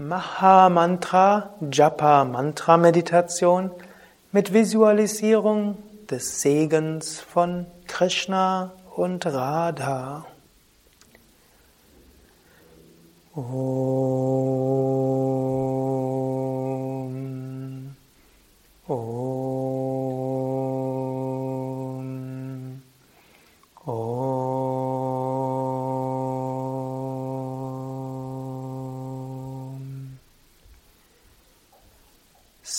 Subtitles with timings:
[0.00, 3.72] Maha Mantra, Japa Mantra Meditation
[4.30, 5.76] mit Visualisierung
[6.08, 10.24] des Segens von Krishna und Radha.
[13.34, 14.87] Om.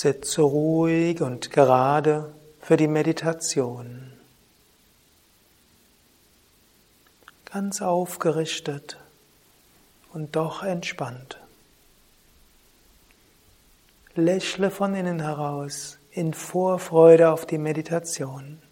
[0.00, 4.12] Sitze ruhig und gerade für die Meditation.
[7.46, 8.96] Ganz aufgerichtet
[10.12, 11.40] und doch entspannt.
[14.14, 18.62] Lächle von innen heraus in Vorfreude auf die Meditation.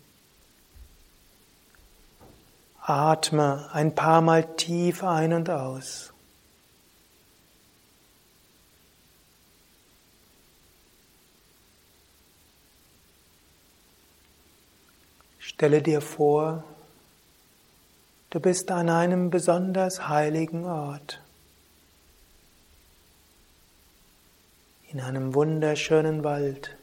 [2.82, 6.12] Atme ein paar Mal tief ein und aus.
[15.56, 16.64] Stelle dir vor,
[18.30, 21.20] du bist an einem besonders heiligen Ort.
[24.96, 26.74] in einem wunderschönen Wald.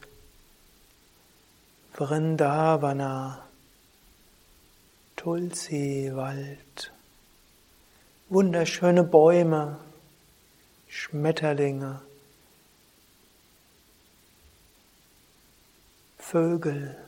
[1.94, 3.44] Vrindavana,
[5.16, 6.92] Tulsi-Wald,
[8.28, 9.80] wunderschöne Bäume,
[10.88, 12.02] Schmetterlinge,
[16.18, 17.03] Vögel,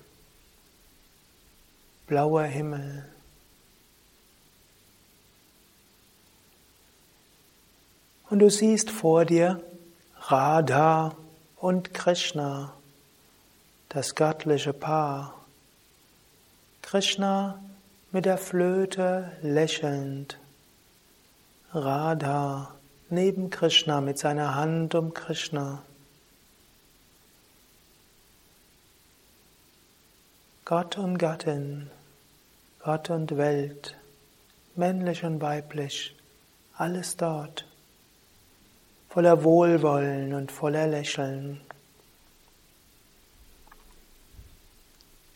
[2.06, 3.04] blauer Himmel.
[8.28, 9.62] Und du siehst vor dir
[10.20, 11.16] Radha
[11.56, 12.72] und Krishna,
[13.88, 15.34] das göttliche Paar.
[16.82, 17.62] Krishna
[18.10, 20.38] mit der Flöte lächelnd.
[21.72, 22.72] Radha
[23.10, 25.82] neben Krishna mit seiner Hand um Krishna.
[30.64, 31.90] Gott und Gattin,
[32.86, 33.96] Gott und Welt,
[34.76, 36.14] männlich und weiblich,
[36.76, 37.66] alles dort
[39.08, 41.60] voller Wohlwollen und voller Lächeln.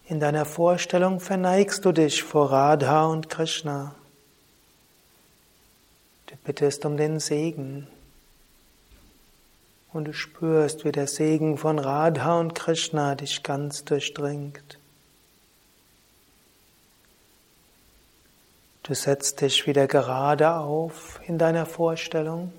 [0.07, 3.97] In deiner Vorstellung verneigst du dich vor Radha und Krishna.
[6.27, 7.89] Du bittest um den Segen.
[9.93, 14.80] Und du spürst, wie der Segen von Radha und Krishna dich ganz durchdringt.
[18.91, 22.53] Du setzt dich wieder gerade auf in deiner Vorstellung.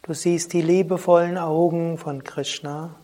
[0.00, 2.94] Du siehst die liebevollen Augen von Krishna,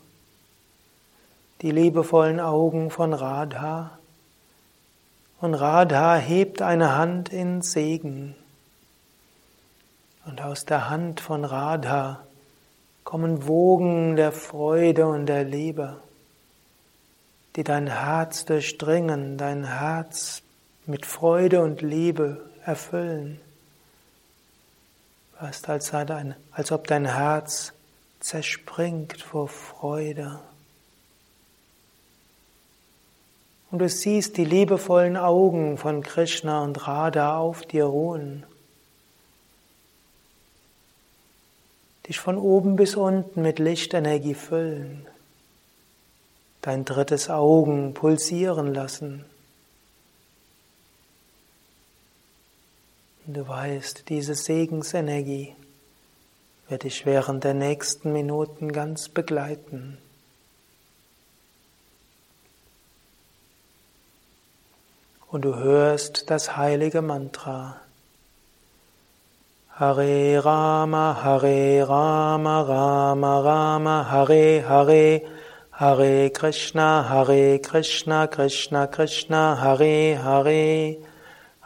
[1.61, 3.99] die liebevollen Augen von Radha.
[5.43, 8.35] Und Radha hebt eine Hand in Segen.
[10.25, 12.21] Und aus der Hand von Radha
[13.05, 15.99] kommen Wogen der Freude und der Liebe,
[17.57, 20.41] die dein Herz durchdringen, dein Herz
[20.87, 23.41] mit Freude und Liebe erfüllen.
[25.39, 27.73] Fast als, als ob dein Herz
[28.21, 30.41] zerspringt vor Freude.
[33.71, 38.45] Und du siehst die liebevollen Augen von Krishna und Radha auf dir ruhen.
[42.07, 45.07] Dich von oben bis unten mit Lichtenergie füllen.
[46.61, 49.25] Dein drittes Augen pulsieren lassen.
[53.25, 55.55] Du weißt, diese Segensenergie
[56.69, 59.97] wird dich während der nächsten Minuten ganz begleiten.
[65.29, 67.81] Und du hörst das heilige Mantra.
[69.77, 75.23] Hare Rama, Hare Rama, Rama Rama, Hare Hare,
[75.71, 81.12] Hare Krishna, Hare Krishna, Krishna Krishna, Hare Hare.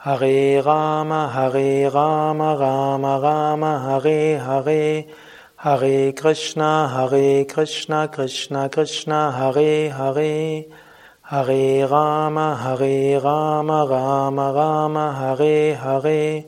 [0.06, 5.04] Hare Rama, Hare Rama, Rama Rama, Hare Hare,
[5.56, 10.64] Hare Krishna, Hare Krishna, Krishna Krishna, Hare Hare,
[11.22, 16.44] Hare Rama, Hare Rama, Rama Rama, Hare Hare,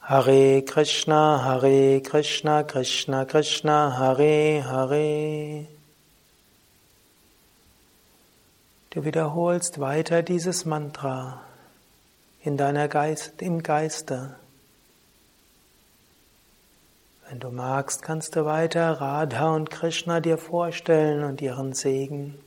[0.00, 5.66] Hare Krishna, Hare Krishna, Krishna Krishna, Hare Hare.
[8.90, 11.40] Du wiederholst weiter dieses Mantra
[12.42, 14.34] in deiner Geist, im Geiste.
[17.28, 22.38] Wenn du magst, kannst du weiter Radha und Krishna dir vorstellen und ihren Segen.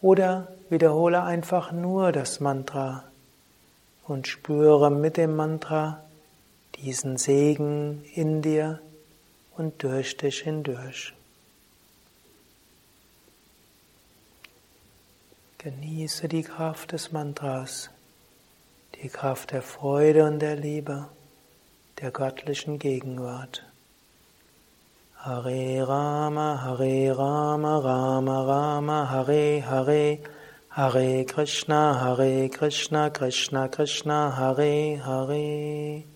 [0.00, 3.04] Oder wiederhole einfach nur das Mantra
[4.06, 6.02] und spüre mit dem Mantra
[6.76, 8.80] diesen Segen in dir,
[9.56, 11.12] und durch dich hindurch.
[15.58, 17.90] Genieße die Kraft des Mantras,
[18.96, 21.08] die Kraft der Freude und der Liebe,
[22.00, 23.64] der göttlichen Gegenwart.
[25.16, 30.18] Hare Rama, Hare Rama, Rama Rama, Hare Hare,
[30.68, 36.11] Hare Krishna, Hare Krishna, Krishna Krishna, Hare Hare.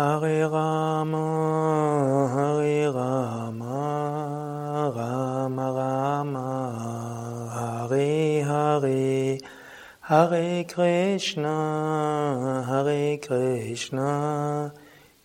[0.00, 1.26] Hare Rama,
[2.32, 3.76] Hare Rama,
[4.96, 6.48] Rama Rama,
[7.54, 9.38] Hare Hare,
[10.00, 14.72] Hare Krishna, Hare Krishna,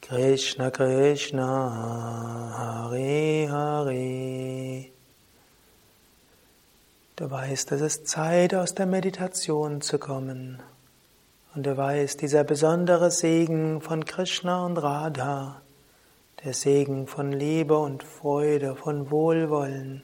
[0.01, 1.49] Krishna Krishna,
[2.59, 4.91] Hare Hare.
[7.15, 10.61] Du weißt, es ist Zeit, aus der Meditation zu kommen.
[11.55, 15.61] Und du weißt, dieser besondere Segen von Krishna und Radha,
[16.43, 20.03] der Segen von Liebe und Freude, von Wohlwollen,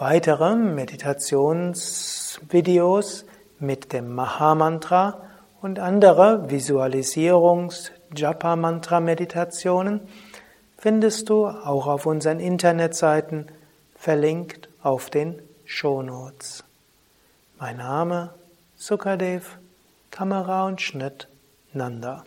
[0.00, 3.26] Weitere Meditationsvideos
[3.58, 5.20] mit dem Mahamantra
[5.60, 10.00] und andere Visualisierungs- Japa-Mantra-Meditationen
[10.78, 13.48] findest du auch auf unseren Internetseiten
[13.94, 16.64] verlinkt auf den Shownotes.
[17.58, 18.32] Mein Name
[18.76, 19.58] Sukadev,
[20.10, 21.28] Kamera und Schnitt
[21.74, 22.24] Nanda.